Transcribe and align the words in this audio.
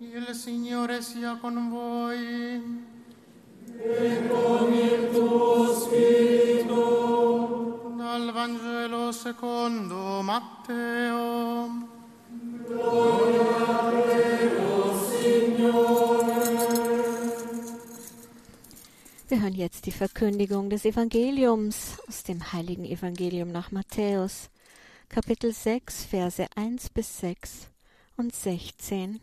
Il 0.00 0.32
Signore 0.32 1.02
sia 1.02 1.36
con 1.40 1.70
voi. 1.70 2.86
Dal 7.96 8.32
Vangelo 8.32 9.10
secondo 9.10 10.22
Matteo. 10.22 11.86
Wir 19.26 19.42
hören 19.42 19.54
jetzt 19.54 19.86
die 19.86 19.90
Verkündigung 19.90 20.70
des 20.70 20.84
Evangeliums 20.84 21.98
aus 22.06 22.22
dem 22.22 22.52
heiligen 22.52 22.84
Evangelium 22.84 23.50
nach 23.50 23.72
Matthäus, 23.72 24.48
Kapitel 25.08 25.52
6, 25.52 26.04
Verse 26.04 26.46
1 26.54 26.90
bis 26.90 27.18
6 27.18 27.68
und 28.16 28.32
16 28.32 29.18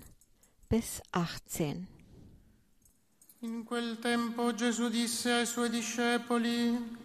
bis 0.75 1.01
18. 1.13 1.87
In 3.39 3.63
quel 3.63 3.97
tempo 3.99 4.53
Gesù 4.53 4.89
disse 4.89 5.31
ai 5.31 5.45
suoi 5.45 5.69
discepoli, 5.69 7.03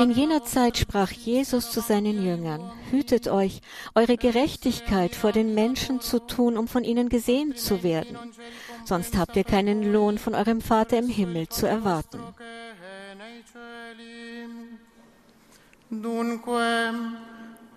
In 0.00 0.10
jener 0.10 0.42
Zeit 0.42 0.78
sprach 0.78 1.12
Jesus 1.12 1.70
zu 1.70 1.80
seinen 1.80 2.24
Jüngern, 2.24 2.72
Hütet 2.90 3.28
euch, 3.28 3.60
eure 3.94 4.16
Gerechtigkeit 4.16 5.14
vor 5.14 5.30
den 5.30 5.54
Menschen 5.54 6.00
zu 6.00 6.18
tun, 6.18 6.56
um 6.56 6.66
von 6.66 6.82
ihnen 6.82 7.08
gesehen 7.08 7.54
zu 7.54 7.84
werden. 7.84 8.18
Sonst 8.84 9.16
habt 9.16 9.36
ihr 9.36 9.44
keinen 9.44 9.92
Lohn 9.92 10.18
von 10.18 10.34
eurem 10.34 10.60
Vater 10.60 10.98
im 10.98 11.08
Himmel 11.08 11.48
zu 11.48 11.66
erwarten. 11.66 12.18
Dunque, 15.90 17.19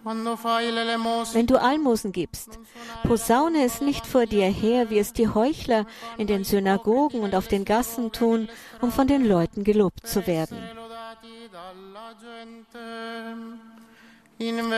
Wenn 0.03 1.47
du 1.47 1.61
Almosen 1.61 2.11
gibst, 2.11 2.59
posaune 3.03 3.63
es 3.63 3.79
nicht 3.79 4.05
vor 4.05 4.25
dir 4.25 4.47
her, 4.47 4.89
wie 4.89 4.99
es 4.99 5.13
die 5.13 5.29
Heuchler 5.29 5.85
in 6.17 6.27
den 6.27 6.43
Synagogen 6.43 7.21
und 7.21 7.35
auf 7.35 7.47
den 7.47 7.63
Gassen 7.63 8.11
tun, 8.11 8.49
um 8.81 8.91
von 8.91 9.07
den 9.07 9.25
Leuten 9.25 9.63
gelobt 9.63 10.05
zu 10.05 10.27
werden. 10.27 10.57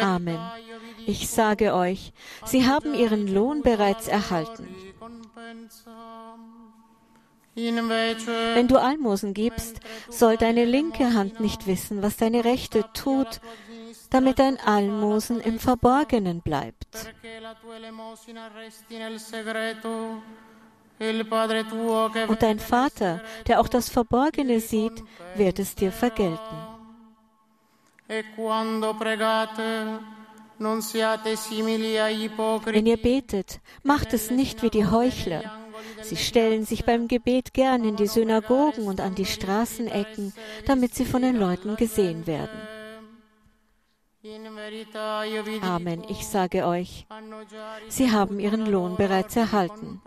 Amen. 0.01 0.39
Ich 1.07 1.29
sage 1.29 1.73
euch, 1.73 2.13
sie 2.45 2.67
haben 2.67 2.93
ihren 2.93 3.27
Lohn 3.33 3.61
bereits 3.61 4.07
erhalten. 4.07 4.67
Wenn 7.55 8.67
du 8.67 8.77
Almosen 8.77 9.33
gibst, 9.33 9.79
soll 10.09 10.35
deine 10.35 10.65
linke 10.65 11.13
Hand 11.13 11.39
nicht 11.39 11.67
wissen, 11.67 12.03
was 12.03 12.17
deine 12.17 12.43
rechte 12.43 12.83
tut, 12.93 13.39
damit 14.09 14.39
dein 14.39 14.59
Almosen 14.59 15.39
im 15.39 15.59
Verborgenen 15.59 16.41
bleibt. 16.41 16.87
Und 22.27 22.41
dein 22.41 22.59
Vater, 22.59 23.21
der 23.47 23.59
auch 23.59 23.67
das 23.67 23.89
Verborgene 23.89 24.59
sieht, 24.59 25.03
wird 25.35 25.59
es 25.59 25.75
dir 25.75 25.91
vergelten. 25.91 26.55
E. 28.07 28.23
Wenn 32.65 32.85
ihr 32.85 32.97
betet, 32.97 33.59
macht 33.83 34.13
es 34.13 34.31
nicht 34.31 34.63
wie 34.63 34.69
die 34.69 34.85
Heuchler. 34.85 35.65
Sie 36.01 36.15
stellen 36.15 36.65
sich 36.65 36.85
beim 36.85 37.07
Gebet 37.07 37.53
gern 37.53 37.83
in 37.83 37.95
die 37.95 38.07
Synagogen 38.07 38.87
und 38.87 39.01
an 39.01 39.15
die 39.15 39.25
Straßenecken, 39.25 40.33
damit 40.65 40.95
sie 40.95 41.05
von 41.05 41.23
den 41.23 41.35
Leuten 41.35 41.75
gesehen 41.75 42.25
werden. 42.27 42.74
Amen, 45.61 46.03
ich 46.07 46.25
sage 46.27 46.65
euch, 46.65 47.05
sie 47.89 48.11
haben 48.11 48.39
ihren 48.39 48.65
Lohn 48.65 48.95
bereits 48.95 49.35
erhalten. 49.35 50.01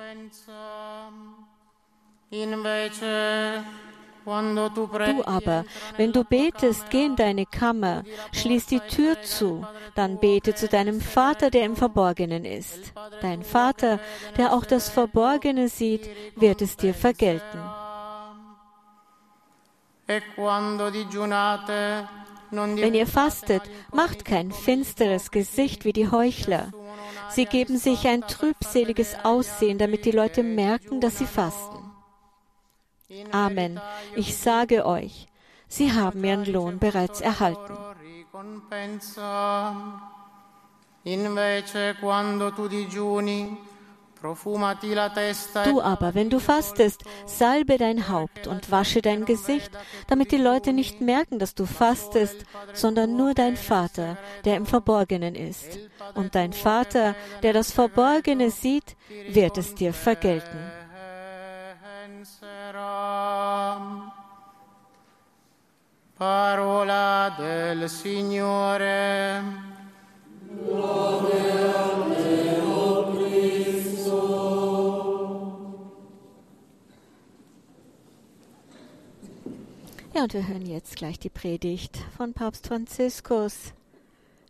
Du 4.25 5.25
aber, 5.25 5.64
wenn 5.97 6.12
du 6.12 6.25
betest, 6.25 6.91
geh 6.91 7.06
in 7.06 7.16
deine 7.16 7.47
Kammer, 7.47 8.03
schließ 8.32 8.66
die 8.66 8.81
Tür 8.81 9.22
zu, 9.22 9.66
dann 9.94 10.19
bete 10.19 10.54
zu 10.54 10.69
deinem 10.69 11.00
Vater, 11.00 11.50
der 11.50 11.64
im 11.64 11.76
Verborgenen 11.76 12.44
ist. 12.44 12.93
Dein 13.22 13.43
Vater, 13.43 14.00
der 14.37 14.53
auch 14.53 14.64
das 14.64 14.91
Verborgene 14.91 15.69
sieht, 15.69 16.10
wird 16.37 16.60
es 16.60 16.76
dir 16.76 16.93
vergelten. 16.93 17.60
Wenn 22.50 22.94
ihr 22.94 23.06
fastet, 23.06 23.62
macht 23.92 24.25
kein 24.25 24.53
finsteres 24.53 25.31
Gesicht 25.31 25.84
wie 25.84 25.92
die 25.92 26.10
Heuchler. 26.10 26.70
Sie 27.31 27.44
geben 27.44 27.76
sich 27.78 28.06
ein 28.06 28.22
trübseliges 28.22 29.16
Aussehen, 29.22 29.78
damit 29.78 30.04
die 30.04 30.12
Leute 30.12 30.42
merken, 30.42 31.00
dass 31.00 31.19
sie 31.19 31.26
fasten. 31.26 31.78
Amen. 33.32 33.81
Ich 34.16 34.37
sage 34.37 34.87
euch, 34.87 35.26
sie 35.69 35.92
haben 35.92 36.25
ihren 36.25 36.44
Lohn 36.44 36.78
bereits 36.78 37.20
erhalten. 37.20 37.76
Invece, 41.04 41.94
quando 42.00 42.50
tu 42.50 42.69
digiuni, 42.69 43.56
testa 45.15 45.65
e 45.65 45.71
Du 45.71 45.81
aber, 45.81 46.15
wenn 46.15 46.31
du 46.31 46.41
fastest, 46.41 47.05
salbe 47.27 47.79
dein 47.79 48.09
Haupt 48.09 48.47
und 48.47 48.71
wasche 48.71 49.03
dein 49.03 49.25
Gesicht, 49.25 49.71
damit 50.09 50.33
die 50.33 50.39
Leute 50.39 50.73
nicht 50.73 51.01
merken, 51.01 51.39
dass 51.39 51.55
du 51.55 51.67
fastest, 51.67 52.45
sondern 52.73 53.17
nur 53.17 53.34
dein 53.34 53.56
Vater, 53.56 54.17
der 54.45 54.56
im 54.56 54.67
Verborgenen 54.67 55.34
ist. 55.34 55.79
Und 56.15 56.34
dein 56.34 56.53
Vater, 56.53 57.15
der 57.43 57.53
das 57.53 57.73
Verborgene 57.73 58.51
sieht, 58.51 58.97
wird 59.31 59.59
es 59.59 59.75
dir 59.75 59.93
vergelten. 59.93 60.59
Parola 66.19 67.31
del 67.39 67.89
Signore. 67.89 69.43
Ja, 80.14 80.22
und 80.22 80.32
wir 80.32 80.48
hören 80.48 80.66
jetzt 80.66 80.96
gleich 80.96 81.19
die 81.19 81.28
Predigt 81.28 81.98
von 82.16 82.32
Papst 82.32 82.66
Franziskus 82.66 83.74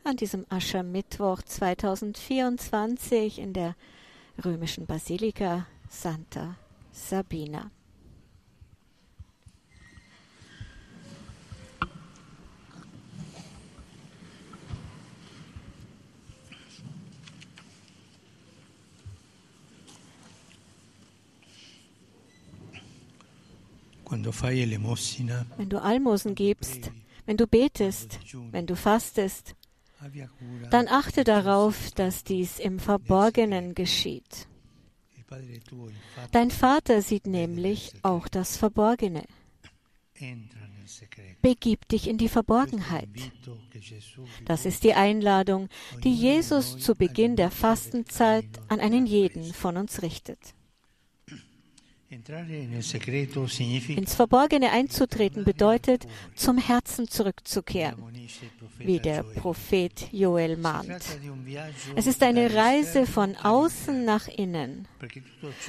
an 0.05 0.17
diesem 0.17 0.47
Aschermittwoch 0.49 1.43
2024 1.43 3.41
in 3.41 3.53
der 3.53 3.75
römischen 4.45 4.87
Basilika 4.87 5.67
Santa 5.89 6.55
Sabina. 6.93 7.73
Wenn 24.25 25.69
du 25.69 25.83
Almosen 25.83 26.35
gibst, 26.35 26.91
wenn 27.27 27.37
du 27.37 27.47
betest, 27.47 28.19
wenn 28.51 28.67
du 28.67 28.77
fastest, 28.77 29.55
dann 30.71 30.89
achte 30.89 31.25
darauf, 31.25 31.91
dass 31.93 32.25
dies 32.25 32.59
im 32.59 32.79
Verborgenen 32.79 33.75
geschieht. 33.75 34.47
Dein 36.33 36.51
Vater 36.51 37.03
sieht 37.03 37.27
nämlich 37.27 37.93
auch 38.03 38.29
das 38.29 38.57
Verborgene. 38.57 39.25
Begib 41.43 41.87
dich 41.89 42.09
in 42.09 42.19
die 42.19 42.29
Verborgenheit. 42.29 43.09
Das 44.47 44.65
ist 44.65 44.85
die 44.85 44.95
Einladung, 44.95 45.69
die 46.03 46.15
Jesus 46.15 46.79
zu 46.79 46.95
Beginn 46.95 47.37
der 47.37 47.51
Fastenzeit 47.51 48.47
an 48.69 48.81
einen 48.81 49.07
jeden 49.07 49.53
von 49.53 49.77
uns 49.77 50.03
richtet. 50.03 50.55
Ins 52.11 54.15
Verborgene 54.15 54.71
einzutreten 54.71 55.45
bedeutet, 55.45 56.07
zum 56.35 56.57
Herzen 56.57 57.07
zurückzukehren, 57.09 58.03
wie 58.79 58.99
der. 58.99 59.23
Prophet 59.23 60.09
Joel 60.11 60.57
mahnt. 60.57 61.05
Es 61.97 62.07
ist 62.07 62.23
eine 62.23 62.55
Reise 62.55 63.05
von 63.05 63.37
außen 63.37 64.07
nach 64.07 64.27
innen, 64.27 64.89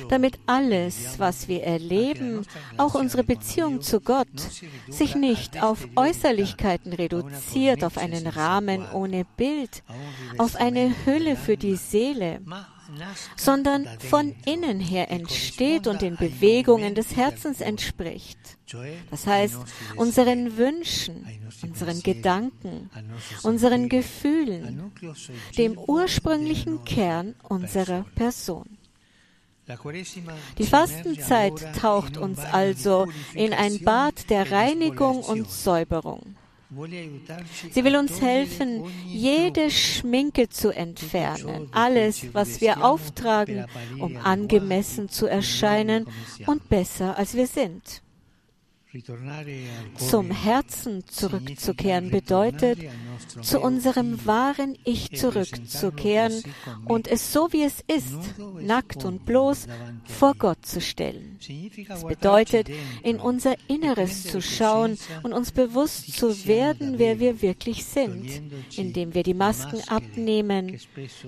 damit 0.08 0.40
alles, 0.46 1.20
was 1.20 1.50
wir 1.50 1.64
erleben, 1.64 2.46
auch 2.78 2.96
unsere 2.96 3.26
Beziehung 3.26 3.82
zu 3.82 4.00
Gott, 4.00 4.28
sich 4.88 5.16
nicht 5.16 5.62
auf 5.62 5.90
Äußerlichkeiten 5.96 6.94
reduziert, 6.94 7.84
auf 7.84 7.98
einen 7.98 8.28
Rahmen 8.28 8.90
ohne 8.94 9.26
Bild, 9.36 9.84
auf 10.38 10.56
eine 10.56 10.94
Hülle 11.06 11.36
für 11.36 11.58
die 11.58 11.76
Seele, 11.76 12.40
sondern 13.36 13.88
von 14.00 14.36
innen 14.46 14.80
her 14.80 15.12
entsteht 15.12 15.88
und 15.88 16.02
den 16.02 16.16
Bewegungen 16.16 16.96
des 16.96 17.16
Herzens 17.16 17.62
entspricht. 17.62 18.38
Das 19.10 19.26
heißt, 19.26 19.58
unseren 19.96 20.58
Wünschen, 20.58 21.26
unseren 21.64 22.02
Gedanken, 22.02 22.90
unseren 23.44 23.90
Gefühlen, 23.90 24.92
dem 25.58 25.78
ursprünglichen 25.78 26.84
Kern 26.86 27.36
unserer 27.44 28.06
Person. 28.16 28.78
Die 30.58 30.66
Fastenzeit 30.66 31.76
taucht 31.80 32.18
uns 32.18 32.40
also 32.40 33.08
in 33.34 33.54
ein 33.54 33.84
Bad 33.84 34.30
der 34.30 34.52
Reinigung 34.52 35.22
und 35.22 35.50
Säuberung. 35.50 36.36
Sie 37.72 37.84
will 37.84 37.96
uns 37.96 38.22
helfen, 38.22 38.84
jede 39.08 39.72
Schminke 39.72 40.50
zu 40.50 40.70
entfernen, 40.70 41.68
alles, 41.72 42.32
was 42.34 42.62
wir 42.62 42.84
auftragen, 42.86 43.66
um 44.00 44.18
angemessen 44.18 45.10
zu 45.10 45.26
erscheinen 45.26 46.06
und 46.46 46.70
besser 46.70 47.18
als 47.18 47.34
wir 47.34 47.48
sind. 47.48 48.04
Zum 49.98 50.32
Herzen 50.32 51.06
zurückzukehren 51.06 52.10
bedeutet, 52.10 52.80
zu 53.40 53.60
unserem 53.60 54.26
wahren 54.26 54.76
Ich 54.84 55.16
zurückzukehren 55.16 56.44
und 56.86 57.08
es 57.08 57.32
so 57.32 57.54
wie 57.54 57.62
es 57.62 57.84
ist, 57.86 58.18
nackt 58.60 59.06
und 59.06 59.28
bloß, 59.28 59.68
vor 60.06 60.34
Gott 60.34 60.66
zu 60.66 60.82
stellen. 60.82 61.38
Es 61.88 62.04
bedeutet, 62.04 62.70
in 63.04 63.20
unser 63.20 63.54
Inneres 63.68 64.24
zu 64.24 64.42
schauen 64.42 64.98
und 65.22 65.34
uns 65.34 65.52
bewusst 65.52 66.14
zu 66.14 66.48
werden, 66.48 66.98
wer 66.98 67.20
wir 67.20 67.44
wirklich 67.44 67.86
sind, 67.86 68.42
indem 68.76 69.14
wir 69.14 69.22
die 69.22 69.36
Masken 69.36 69.88
abnehmen, 69.88 70.80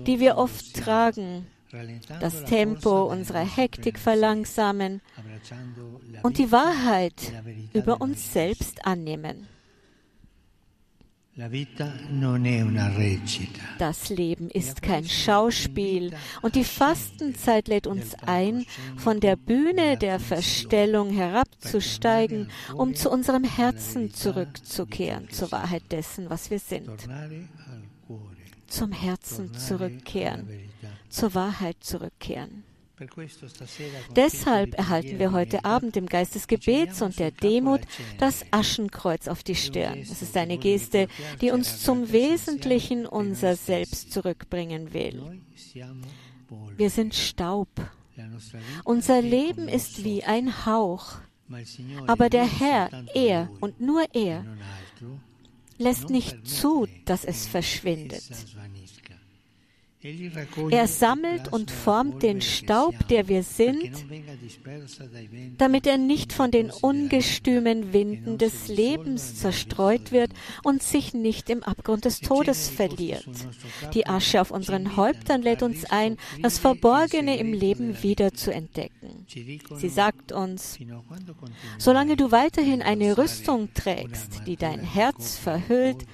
die 0.04 0.18
wir 0.18 0.36
oft 0.36 0.74
tragen, 0.74 1.46
das 2.20 2.44
Tempo 2.44 3.04
unserer 3.04 3.44
Hektik 3.44 3.98
verlangsamen 3.98 5.00
und 6.22 6.38
die 6.38 6.52
Wahrheit 6.52 7.32
über 7.72 8.00
uns 8.00 8.32
selbst 8.32 8.84
annehmen. 8.84 9.48
Das 13.78 14.10
Leben 14.10 14.50
ist 14.50 14.82
kein 14.82 15.08
Schauspiel 15.08 16.14
und 16.42 16.56
die 16.56 16.64
Fastenzeit 16.64 17.68
lädt 17.68 17.86
uns 17.86 18.14
ein, 18.26 18.66
von 18.98 19.18
der 19.18 19.36
Bühne 19.36 19.96
der 19.96 20.20
Verstellung 20.20 21.08
herabzusteigen, 21.08 22.50
um 22.74 22.94
zu 22.94 23.10
unserem 23.10 23.44
Herzen 23.44 24.12
zurückzukehren, 24.12 25.30
zur 25.30 25.50
Wahrheit 25.52 25.84
dessen, 25.90 26.28
was 26.28 26.50
wir 26.50 26.58
sind. 26.58 26.90
Zum 28.66 28.92
Herzen 28.92 29.54
zurückkehren, 29.54 30.46
zur 31.12 31.34
Wahrheit 31.34 31.76
zurückkehren. 31.80 32.64
Deshalb 34.14 34.74
erhalten 34.74 35.18
wir 35.18 35.32
heute 35.32 35.64
Abend 35.64 35.96
im 35.96 36.06
Geist 36.06 36.34
des 36.34 36.46
Gebets 36.46 37.02
und 37.02 37.18
der 37.18 37.30
Demut 37.30 37.80
das 38.18 38.44
Aschenkreuz 38.50 39.28
auf 39.28 39.42
die 39.42 39.56
Stirn. 39.56 39.98
Es 39.98 40.22
ist 40.22 40.36
eine 40.36 40.58
Geste, 40.58 41.08
die 41.40 41.50
uns 41.50 41.82
zum 41.82 42.12
Wesentlichen 42.12 43.06
unser 43.06 43.56
Selbst 43.56 44.12
zurückbringen 44.12 44.92
will. 44.92 45.42
Wir 46.76 46.90
sind 46.90 47.14
Staub. 47.14 47.68
Unser 48.84 49.22
Leben 49.22 49.68
ist 49.68 50.04
wie 50.04 50.22
ein 50.22 50.66
Hauch. 50.66 51.14
Aber 52.06 52.30
der 52.30 52.46
Herr, 52.46 52.88
er 53.14 53.50
und 53.60 53.80
nur 53.80 54.04
er, 54.14 54.44
lässt 55.78 56.10
nicht 56.10 56.46
zu, 56.46 56.86
dass 57.04 57.24
es 57.24 57.46
verschwindet. 57.46 58.22
Er 60.70 60.88
sammelt 60.88 61.52
und 61.52 61.70
formt 61.70 62.22
den 62.22 62.40
Staub, 62.40 62.94
der 63.08 63.28
wir 63.28 63.42
sind, 63.44 64.04
damit 65.58 65.86
er 65.86 65.96
nicht 65.98 66.32
von 66.32 66.50
den 66.50 66.70
ungestümen 66.70 67.92
Winden 67.92 68.36
des 68.38 68.68
Lebens 68.68 69.36
zerstreut 69.36 70.10
wird 70.10 70.32
und 70.64 70.82
sich 70.82 71.14
nicht 71.14 71.50
im 71.50 71.62
Abgrund 71.62 72.04
des 72.04 72.20
Todes 72.20 72.68
verliert. 72.68 73.28
Die 73.94 74.06
Asche 74.06 74.40
auf 74.40 74.50
unseren 74.50 74.96
Häuptern 74.96 75.42
lädt 75.42 75.62
uns 75.62 75.84
ein, 75.84 76.16
das 76.40 76.58
Verborgene 76.58 77.38
im 77.38 77.52
Leben 77.52 78.02
wieder 78.02 78.32
zu 78.32 78.52
entdecken. 78.52 79.26
Sie 79.28 79.88
sagt 79.88 80.32
uns, 80.32 80.78
solange 81.78 82.16
du 82.16 82.32
weiterhin 82.32 82.82
eine 82.82 83.16
Rüstung 83.18 83.72
trägst, 83.74 84.42
die 84.46 84.56
dein 84.56 84.80
Herz 84.80 85.38
verhüllt, 85.38 86.06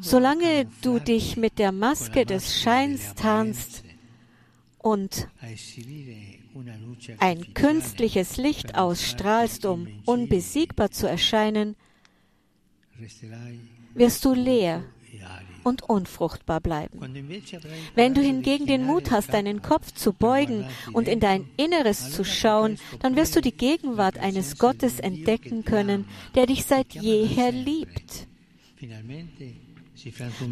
Solange 0.00 0.66
du 0.82 0.98
dich 0.98 1.36
mit 1.36 1.58
der 1.58 1.72
Maske 1.72 2.26
des 2.26 2.60
Scheins 2.60 3.14
tarnst 3.14 3.84
und 4.78 5.28
ein 7.18 7.54
künstliches 7.54 8.36
Licht 8.36 8.74
ausstrahlst, 8.74 9.64
um 9.64 9.88
unbesiegbar 10.04 10.90
zu 10.90 11.08
erscheinen, 11.08 11.76
wirst 13.94 14.24
du 14.24 14.34
leer 14.34 14.84
und 15.64 15.82
unfruchtbar 15.82 16.60
bleiben. 16.60 17.00
Wenn 17.94 18.14
du 18.14 18.20
hingegen 18.22 18.66
den 18.66 18.84
Mut 18.84 19.10
hast, 19.10 19.32
deinen 19.32 19.62
Kopf 19.62 19.92
zu 19.92 20.12
beugen 20.12 20.64
und 20.92 21.08
in 21.08 21.20
dein 21.20 21.48
Inneres 21.56 22.12
zu 22.12 22.24
schauen, 22.24 22.78
dann 23.00 23.16
wirst 23.16 23.36
du 23.36 23.40
die 23.40 23.56
Gegenwart 23.56 24.18
eines 24.18 24.58
Gottes 24.58 25.00
entdecken 25.00 25.64
können, 25.64 26.06
der 26.34 26.46
dich 26.46 26.64
seit 26.64 26.94
jeher 26.94 27.52
liebt. 27.52 28.27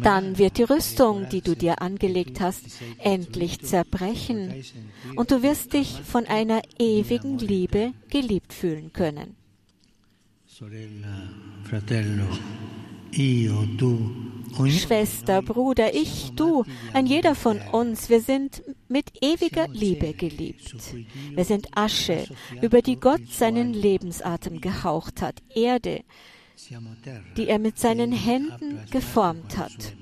Dann 0.03 0.37
wird 0.37 0.57
die 0.57 0.63
Rüstung, 0.63 1.29
die 1.29 1.41
du 1.41 1.55
dir 1.55 1.81
angelegt 1.81 2.41
hast, 2.41 2.65
endlich 2.97 3.61
zerbrechen. 3.61 4.63
Und 5.15 5.31
du 5.31 5.41
wirst 5.41 5.73
dich 5.73 6.01
von 6.01 6.25
einer 6.25 6.61
ewigen 6.79 7.37
Liebe 7.39 7.93
geliebt 8.09 8.53
fühlen 8.53 8.91
können. 8.91 9.35
Schwester, 14.69 15.41
Bruder, 15.41 15.93
ich, 15.93 16.31
du, 16.35 16.65
ein 16.93 17.05
jeder 17.05 17.35
von 17.35 17.59
uns, 17.71 18.09
wir 18.09 18.21
sind 18.21 18.63
mit 18.89 19.23
ewiger 19.23 19.67
Liebe 19.67 20.13
geliebt. 20.13 20.75
Wir 21.33 21.45
sind 21.45 21.67
Asche, 21.77 22.27
über 22.61 22.81
die 22.81 22.99
Gott 22.99 23.27
seinen 23.29 23.73
Lebensatem 23.73 24.59
gehaucht 24.59 25.21
hat, 25.21 25.41
Erde, 25.53 26.03
die 27.37 27.47
er 27.47 27.59
mit 27.59 27.77
seinen 27.77 28.11
Händen 28.11 28.79
geformt 28.89 29.57
hat. 29.57 29.93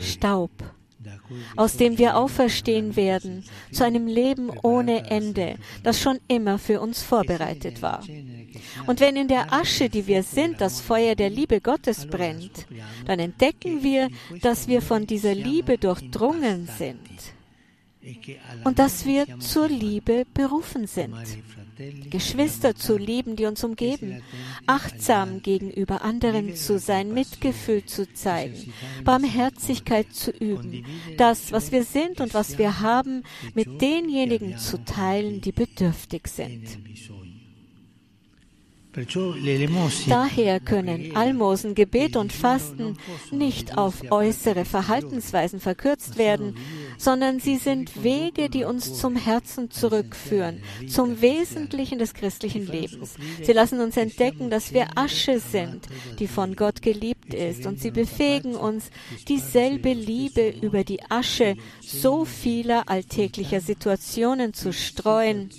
Staub, 0.00 0.50
aus 1.56 1.76
dem 1.76 1.98
wir 1.98 2.16
auferstehen 2.16 2.96
werden 2.96 3.44
zu 3.70 3.84
einem 3.84 4.06
Leben 4.06 4.50
ohne 4.62 5.10
Ende, 5.10 5.56
das 5.82 6.00
schon 6.00 6.18
immer 6.28 6.58
für 6.58 6.80
uns 6.80 7.02
vorbereitet 7.02 7.82
war. 7.82 8.04
Und 8.86 9.00
wenn 9.00 9.16
in 9.16 9.28
der 9.28 9.52
Asche, 9.52 9.88
die 9.88 10.06
wir 10.06 10.22
sind, 10.22 10.60
das 10.60 10.80
Feuer 10.80 11.14
der 11.14 11.30
Liebe 11.30 11.60
Gottes 11.60 12.06
brennt, 12.06 12.66
dann 13.06 13.18
entdecken 13.18 13.82
wir, 13.82 14.08
dass 14.40 14.68
wir 14.68 14.82
von 14.82 15.06
dieser 15.06 15.34
Liebe 15.34 15.78
durchdrungen 15.78 16.68
sind 16.78 17.00
und 18.64 18.78
dass 18.78 19.06
wir 19.06 19.26
zur 19.38 19.68
Liebe 19.68 20.26
berufen 20.34 20.86
sind. 20.86 21.14
Geschwister 22.10 22.74
zu 22.74 22.96
lieben, 22.96 23.36
die 23.36 23.46
uns 23.46 23.62
umgeben, 23.64 24.22
achtsam 24.66 25.42
gegenüber 25.42 26.02
anderen 26.02 26.54
zu 26.54 26.78
sein, 26.78 27.12
Mitgefühl 27.12 27.84
zu 27.84 28.12
zeigen, 28.12 28.72
Barmherzigkeit 29.04 30.12
zu 30.12 30.30
üben, 30.30 30.84
das, 31.16 31.52
was 31.52 31.72
wir 31.72 31.84
sind 31.84 32.20
und 32.20 32.34
was 32.34 32.58
wir 32.58 32.80
haben, 32.80 33.22
mit 33.54 33.80
denjenigen 33.80 34.58
zu 34.58 34.84
teilen, 34.84 35.40
die 35.40 35.52
bedürftig 35.52 36.28
sind. 36.28 36.78
Daher 40.06 40.60
können 40.60 41.16
Almosen, 41.16 41.74
Gebet 41.74 42.14
und 42.14 42.30
Fasten 42.30 42.98
nicht 43.30 43.78
auf 43.78 44.02
äußere 44.10 44.66
Verhaltensweisen 44.66 45.60
verkürzt 45.60 46.18
werden, 46.18 46.56
sondern 46.98 47.40
sie 47.40 47.56
sind 47.56 48.02
Wege, 48.02 48.48
die 48.48 48.64
uns 48.64 48.98
zum 48.98 49.16
Herzen 49.16 49.70
zurückführen, 49.70 50.62
zum 50.88 51.20
Wesentlichen 51.20 51.98
des 51.98 52.14
christlichen 52.14 52.66
Lebens. 52.66 53.14
Sie 53.42 53.52
lassen 53.52 53.80
uns 53.80 53.96
entdecken, 53.96 54.50
dass 54.50 54.72
wir 54.72 54.96
Asche 54.96 55.40
sind, 55.40 55.86
die 56.18 56.28
von 56.28 56.56
Gott 56.56 56.82
geliebt 56.82 57.34
ist, 57.34 57.66
und 57.66 57.80
sie 57.80 57.90
befähigen 57.90 58.54
uns, 58.54 58.90
dieselbe 59.28 59.92
Liebe 59.92 60.54
über 60.60 60.84
die 60.84 61.02
Asche 61.08 61.56
so 61.80 62.24
vieler 62.24 62.88
alltäglicher 62.88 63.60
Situationen 63.60 64.54
zu 64.54 64.72
streuen 64.72 65.50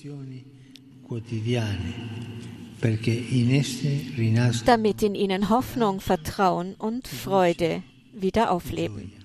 damit 4.65 5.03
in 5.03 5.15
ihnen 5.15 5.49
Hoffnung, 5.49 6.01
Vertrauen 6.01 6.75
und 6.75 7.07
Freude 7.07 7.83
wieder 8.13 8.51
aufleben. 8.51 9.22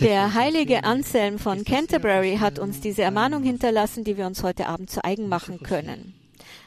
Der 0.00 0.34
heilige 0.34 0.84
Anselm 0.84 1.38
von 1.38 1.64
Canterbury 1.64 2.38
hat 2.40 2.58
uns 2.58 2.80
diese 2.80 3.02
Ermahnung 3.02 3.42
hinterlassen, 3.42 4.02
die 4.04 4.16
wir 4.16 4.26
uns 4.26 4.42
heute 4.42 4.66
Abend 4.66 4.90
zu 4.90 5.04
eigen 5.04 5.28
machen 5.28 5.60
können. 5.62 6.14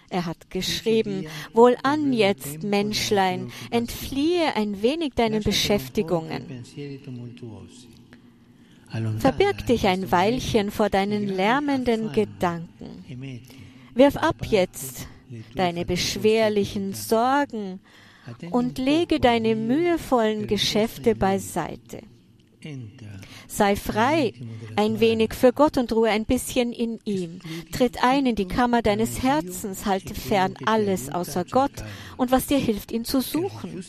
Er 0.09 0.25
hat 0.25 0.49
geschrieben, 0.49 1.25
Wohlan 1.53 2.13
jetzt, 2.13 2.63
Menschlein, 2.63 3.51
entfliehe 3.71 4.55
ein 4.55 4.81
wenig 4.81 5.13
deinen 5.15 5.43
Beschäftigungen. 5.43 6.63
Verbirg 9.19 9.65
dich 9.65 9.87
ein 9.87 10.11
Weilchen 10.11 10.71
vor 10.71 10.89
deinen 10.89 11.27
lärmenden 11.27 12.13
Gedanken. 12.13 13.03
Wirf 13.95 14.15
ab 14.15 14.45
jetzt 14.45 15.07
deine 15.55 15.85
beschwerlichen 15.85 16.93
Sorgen 16.93 17.81
und 18.51 18.77
lege 18.77 19.19
deine 19.19 19.55
mühevollen 19.55 20.47
Geschäfte 20.47 21.15
beiseite. 21.15 22.01
Sei 23.47 23.75
frei, 23.75 24.33
ein 24.75 24.99
wenig 24.99 25.33
für 25.33 25.53
Gott 25.53 25.77
und 25.77 25.93
ruhe 25.93 26.09
ein 26.09 26.25
bisschen 26.25 26.73
in 26.73 26.99
ihm. 27.05 27.39
Tritt 27.71 28.03
ein 28.03 28.25
in 28.25 28.35
die 28.35 28.47
Kammer 28.47 28.81
deines 28.81 29.23
Herzens, 29.23 29.85
halte 29.85 30.13
fern 30.13 30.55
alles 30.65 31.09
außer 31.09 31.45
Gott 31.45 31.71
und 32.17 32.31
was 32.31 32.47
dir 32.47 32.57
hilft, 32.57 32.91
ihn 32.91 33.05
zu 33.05 33.21
suchen. 33.21 33.83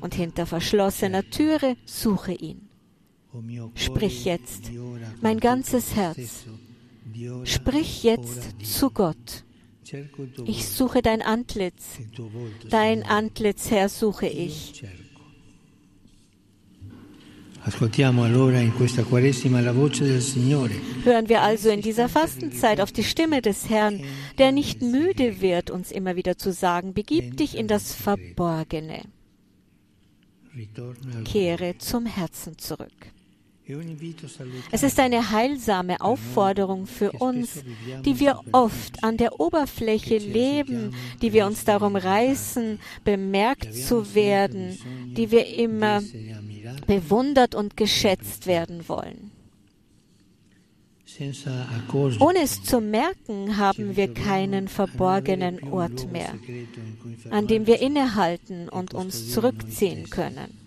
Und 0.00 0.14
hinter 0.14 0.46
verschlossener 0.46 1.28
Türe 1.30 1.76
suche 1.84 2.32
ihn. 2.32 2.68
Sprich 3.74 4.24
jetzt, 4.24 4.70
mein 5.20 5.38
ganzes 5.40 5.94
Herz. 5.94 6.46
Sprich 7.44 8.02
jetzt 8.02 8.64
zu 8.64 8.90
Gott. 8.90 9.44
Ich 10.46 10.68
suche 10.68 11.02
dein 11.02 11.22
Antlitz. 11.22 11.98
Dein 12.70 13.02
Antlitz, 13.04 13.70
Herr, 13.70 13.88
suche 13.88 14.26
ich. 14.26 14.82
Hören 21.04 21.28
wir 21.28 21.42
also 21.42 21.68
in 21.68 21.82
dieser 21.82 22.08
Fastenzeit 22.08 22.80
auf 22.80 22.92
die 22.92 23.02
Stimme 23.04 23.42
des 23.42 23.68
Herrn, 23.68 24.04
der 24.38 24.52
nicht 24.52 24.82
müde 24.82 25.40
wird, 25.40 25.70
uns 25.70 25.90
immer 25.90 26.14
wieder 26.14 26.38
zu 26.38 26.52
sagen, 26.52 26.94
begib 26.94 27.36
dich 27.36 27.56
in 27.56 27.66
das 27.66 27.92
Verborgene. 27.92 29.02
Kehre 31.24 31.76
zum 31.78 32.06
Herzen 32.06 32.56
zurück. 32.56 33.12
Es 34.70 34.82
ist 34.84 35.00
eine 35.00 35.30
heilsame 35.30 36.00
Aufforderung 36.00 36.86
für 36.86 37.10
uns, 37.12 37.64
die 38.04 38.20
wir 38.20 38.40
oft 38.52 39.02
an 39.02 39.16
der 39.16 39.40
Oberfläche 39.40 40.18
leben, 40.18 40.94
die 41.20 41.32
wir 41.32 41.46
uns 41.46 41.64
darum 41.64 41.96
reißen, 41.96 42.78
bemerkt 43.04 43.74
zu 43.74 44.14
werden, 44.14 44.78
die 45.16 45.30
wir 45.32 45.46
immer 45.56 46.00
bewundert 46.86 47.54
und 47.56 47.76
geschätzt 47.76 48.46
werden 48.46 48.88
wollen. 48.88 49.32
Ohne 52.20 52.42
es 52.42 52.62
zu 52.62 52.80
merken, 52.80 53.56
haben 53.56 53.96
wir 53.96 54.12
keinen 54.12 54.68
verborgenen 54.68 55.72
Ort 55.72 56.12
mehr, 56.12 56.34
an 57.30 57.46
dem 57.46 57.66
wir 57.66 57.80
innehalten 57.80 58.68
und 58.68 58.94
uns 58.94 59.32
zurückziehen 59.32 60.10
können. 60.10 60.65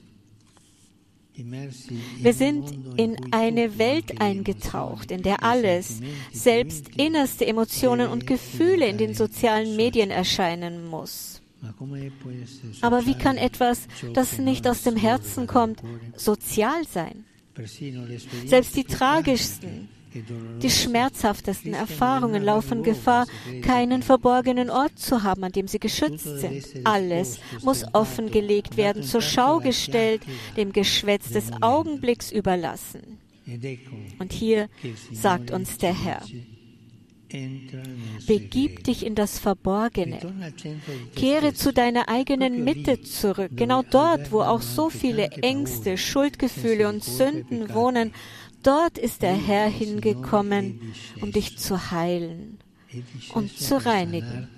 Wir 2.20 2.34
sind 2.34 2.98
in 2.98 3.18
eine 3.32 3.78
Welt 3.78 4.20
eingetaucht, 4.22 5.12
in 5.12 5.22
der 5.22 5.44
alles, 5.44 6.00
selbst 6.32 6.90
innerste 6.98 7.46
Emotionen 7.46 8.10
und 8.10 8.28
Gefühle 8.28 8.88
in 8.88 8.98
den 8.98 9.14
sozialen 9.14 9.76
Medien 9.76 10.12
erscheinen 10.12 10.88
muss. 10.88 11.42
Aber 12.82 13.06
wie 13.06 13.16
kann 13.16 13.38
etwas, 13.38 13.88
das 14.14 14.38
nicht 14.38 14.68
aus 14.68 14.84
dem 14.84 14.96
Herzen 14.96 15.48
kommt, 15.48 15.82
sozial 16.16 16.86
sein? 16.88 17.26
Selbst 18.46 18.76
die 18.76 18.86
tragischsten, 18.86 19.90
die 20.62 20.70
schmerzhaftesten 20.70 21.74
Erfahrungen 21.74 22.44
laufen 22.44 22.84
Gefahr, 22.84 23.28
keinen 23.62 24.02
verborgenen 24.02 24.70
Ort 24.70 24.98
zu 24.98 25.24
haben, 25.24 25.44
an 25.44 25.52
dem 25.52 25.68
sie 25.68 25.80
geschützt 25.80 26.40
sind. 26.40 26.66
Alles 26.84 27.40
muss 27.64 27.86
offengelegt 27.94 28.78
werden, 28.78 29.04
zur 29.04 29.22
Schau 29.22 29.60
gestellt, 29.60 30.22
dem 30.58 30.74
Geschwätz 30.74 31.30
des 31.32 31.52
Augenblicks 31.62 32.32
überlassen. 32.32 33.20
Und 34.20 34.34
hier 34.34 34.70
sagt 35.12 35.52
uns 35.52 35.78
der 35.78 35.94
Herr, 35.94 36.22
Begib 38.26 38.84
dich 38.86 39.06
in 39.06 39.14
das 39.14 39.38
Verborgene. 39.38 40.20
Kehre 41.16 41.54
zu 41.54 41.72
deiner 41.72 42.10
eigenen 42.10 42.64
Mitte 42.64 43.02
zurück, 43.02 43.52
genau 43.56 43.84
dort, 43.84 44.32
wo 44.32 44.42
auch 44.42 44.62
so 44.62 44.90
viele 44.90 45.28
Ängste, 45.28 45.98
Schuldgefühle 45.98 46.90
und 46.90 47.04
Sünden 47.04 47.72
wohnen, 47.74 48.14
Dort 48.64 48.98
ist 48.98 49.22
der 49.22 49.36
Herr 49.36 49.70
hingekommen, 49.70 50.94
um 51.22 51.32
dich 51.32 51.58
zu 51.58 51.92
heilen 51.92 52.60
und 53.34 53.58
zu 53.58 53.84
reinigen. 53.86 54.50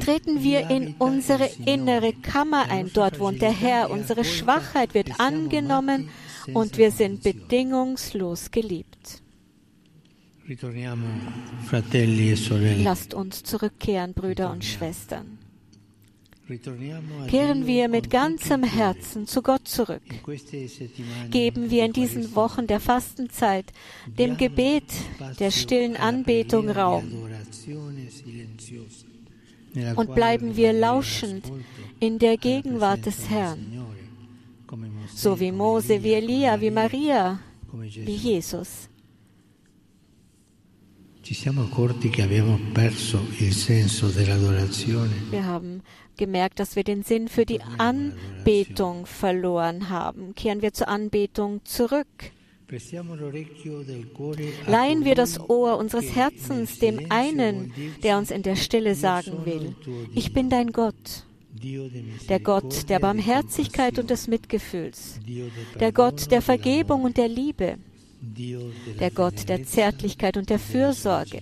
Treten 0.00 0.42
wir 0.42 0.70
in 0.70 0.94
unsere 0.98 1.50
innere 1.66 2.12
Kammer 2.12 2.70
ein. 2.70 2.90
Dort 2.94 3.18
wohnt 3.18 3.42
der 3.42 3.52
Herr. 3.52 3.90
Unsere 3.90 4.24
Schwachheit 4.24 4.94
wird 4.94 5.20
angenommen 5.20 6.08
und 6.54 6.78
wir 6.78 6.90
sind 6.90 7.22
bedingungslos 7.22 8.50
geliebt. 8.50 9.22
Lasst 12.84 13.14
uns 13.14 13.42
zurückkehren, 13.42 14.12
Brüder 14.14 14.50
und 14.50 14.64
Schwestern. 14.64 15.38
Kehren 17.28 17.66
wir 17.66 17.88
mit 17.88 18.10
ganzem 18.10 18.64
Herzen 18.64 19.26
zu 19.26 19.42
Gott 19.42 19.68
zurück. 19.68 20.02
Geben 21.30 21.70
wir 21.70 21.84
in 21.84 21.92
diesen 21.92 22.34
Wochen 22.34 22.66
der 22.66 22.80
Fastenzeit 22.80 23.66
dem 24.06 24.36
Gebet 24.36 24.84
der 25.38 25.50
stillen 25.50 25.96
Anbetung 25.96 26.68
Raum. 26.68 27.04
Und 29.96 30.14
bleiben 30.14 30.56
wir 30.56 30.72
lauschend 30.72 31.50
in 32.00 32.18
der 32.18 32.36
Gegenwart 32.36 33.06
des 33.06 33.30
Herrn, 33.30 33.86
so 35.14 35.38
wie 35.40 35.52
Mose, 35.52 36.02
wie 36.02 36.12
Elia, 36.12 36.60
wie 36.60 36.70
Maria, 36.70 37.38
wie 37.72 38.14
Jesus. 38.14 38.88
Wir 45.30 45.44
haben 45.44 45.82
gemerkt, 46.16 46.60
dass 46.60 46.76
wir 46.76 46.84
den 46.84 47.02
Sinn 47.02 47.28
für 47.28 47.46
die 47.46 47.60
Anbetung 47.78 49.06
verloren 49.06 49.88
haben. 49.88 50.34
Kehren 50.34 50.62
wir 50.62 50.72
zur 50.72 50.88
Anbetung 50.88 51.64
zurück. 51.64 52.06
Leihen 54.66 55.04
wir 55.04 55.14
das 55.14 55.40
Ohr 55.50 55.76
unseres 55.76 56.14
Herzens 56.14 56.78
dem 56.78 57.10
einen, 57.10 57.72
der 58.02 58.16
uns 58.16 58.30
in 58.30 58.42
der 58.42 58.56
Stille 58.56 58.94
sagen 58.94 59.44
will, 59.44 59.76
ich 60.14 60.32
bin 60.32 60.48
dein 60.48 60.72
Gott, 60.72 61.26
der 62.28 62.40
Gott 62.40 62.88
der 62.88 62.98
Barmherzigkeit 62.98 63.98
und 63.98 64.08
des 64.08 64.26
Mitgefühls, 64.26 65.20
der 65.78 65.92
Gott 65.92 66.30
der 66.30 66.40
Vergebung 66.40 67.02
und 67.02 67.18
der 67.18 67.28
Liebe, 67.28 67.76
der 69.00 69.10
Gott 69.10 69.48
der 69.50 69.64
Zärtlichkeit 69.64 70.38
und 70.38 70.48
der 70.48 70.58
Fürsorge. 70.58 71.40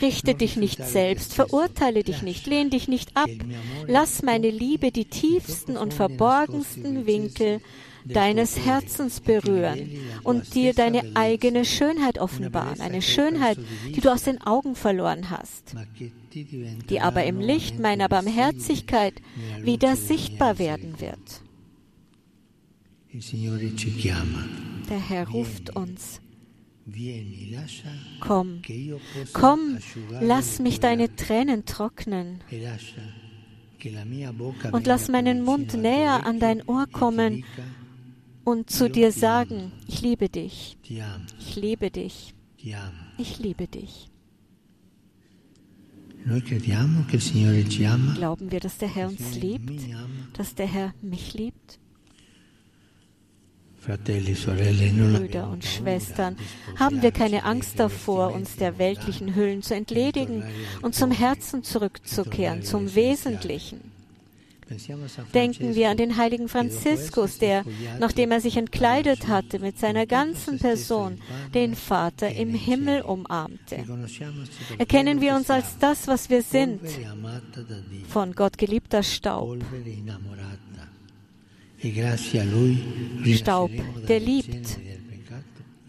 Richte 0.00 0.34
dich 0.34 0.56
nicht 0.56 0.84
selbst, 0.84 1.34
verurteile 1.34 2.04
dich 2.04 2.22
nicht, 2.22 2.46
lehn 2.46 2.70
dich 2.70 2.86
nicht 2.86 3.16
ab. 3.16 3.28
Lass 3.88 4.22
meine 4.22 4.50
Liebe 4.50 4.92
die 4.92 5.06
tiefsten 5.06 5.76
und 5.76 5.92
verborgensten 5.92 7.06
Winkel 7.06 7.60
deines 8.04 8.64
Herzens 8.64 9.20
berühren 9.20 9.90
und 10.22 10.54
dir 10.54 10.72
deine 10.72 11.02
eigene 11.14 11.64
Schönheit 11.64 12.18
offenbaren, 12.18 12.80
eine 12.80 13.02
Schönheit, 13.02 13.58
die 13.94 14.00
du 14.00 14.12
aus 14.12 14.22
den 14.22 14.40
Augen 14.40 14.76
verloren 14.76 15.30
hast, 15.30 15.74
die 16.32 17.00
aber 17.00 17.24
im 17.24 17.40
Licht 17.40 17.80
meiner 17.80 18.08
Barmherzigkeit 18.08 19.14
wieder 19.62 19.96
sichtbar 19.96 20.58
werden 20.58 21.00
wird. 21.00 21.42
Der 24.88 25.08
Herr 25.08 25.28
ruft 25.28 25.74
uns. 25.74 26.20
Komm, 28.20 28.62
komm, 29.32 29.78
lass 30.20 30.58
mich 30.58 30.80
deine 30.80 31.14
Tränen 31.16 31.64
trocknen. 31.64 32.40
Und 34.72 34.86
lass 34.86 35.08
meinen 35.08 35.42
Mund 35.42 35.74
näher 35.74 36.26
an 36.26 36.40
dein 36.40 36.62
Ohr 36.66 36.86
kommen 36.90 37.44
und 38.44 38.70
zu 38.70 38.88
dir 38.88 39.12
sagen, 39.12 39.72
ich 39.86 40.00
liebe 40.02 40.28
dich, 40.28 40.76
ich 41.38 41.56
liebe 41.56 41.90
dich, 41.90 42.34
ich 43.18 43.38
liebe 43.38 43.66
dich. 43.68 44.08
Glauben 48.16 48.50
wir, 48.50 48.60
dass 48.60 48.78
der 48.78 48.88
Herr 48.94 49.08
uns 49.08 49.34
liebt, 49.36 49.80
dass 50.32 50.54
der 50.54 50.66
Herr 50.66 50.94
mich 51.00 51.34
liebt? 51.34 51.78
Brüder 53.88 55.50
und 55.50 55.64
Schwestern, 55.64 56.36
haben 56.76 57.02
wir 57.02 57.10
keine 57.10 57.44
Angst 57.44 57.78
davor, 57.78 58.34
uns 58.34 58.56
der 58.56 58.78
weltlichen 58.78 59.34
Hüllen 59.34 59.62
zu 59.62 59.74
entledigen 59.74 60.44
und 60.82 60.94
zum 60.94 61.10
Herzen 61.10 61.64
zurückzukehren, 61.64 62.62
zum 62.62 62.94
Wesentlichen. 62.94 63.98
Denken 65.32 65.74
wir 65.74 65.88
an 65.88 65.96
den 65.96 66.16
heiligen 66.16 66.48
Franziskus, 66.48 67.38
der, 67.38 67.64
nachdem 67.98 68.30
er 68.30 68.40
sich 68.40 68.56
entkleidet 68.56 69.26
hatte, 69.28 69.58
mit 69.58 69.78
seiner 69.78 70.06
ganzen 70.06 70.58
Person 70.58 71.20
den 71.54 71.74
Vater 71.74 72.30
im 72.30 72.54
Himmel 72.54 73.02
umarmte. 73.02 73.84
Erkennen 74.78 75.20
wir 75.20 75.34
uns 75.34 75.48
als 75.50 75.78
das, 75.78 76.06
was 76.06 76.28
wir 76.28 76.42
sind, 76.42 76.80
von 78.08 78.34
Gott 78.34 78.58
geliebter 78.58 79.02
Staub. 79.02 79.58
Staub, 83.34 83.70
der 84.08 84.20
liebt. 84.20 84.78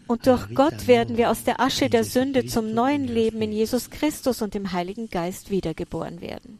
Und 0.06 0.26
durch 0.26 0.54
Gott 0.54 0.86
werden 0.86 1.16
wir 1.16 1.30
aus 1.30 1.44
der 1.44 1.60
Asche 1.60 1.88
der 1.88 2.04
Sünde 2.04 2.46
zum 2.46 2.72
neuen 2.74 3.06
Leben 3.06 3.42
in 3.42 3.52
Jesus 3.52 3.90
Christus 3.90 4.42
und 4.42 4.54
dem 4.54 4.72
Heiligen 4.72 5.08
Geist 5.08 5.50
wiedergeboren 5.50 6.20
werden. 6.20 6.58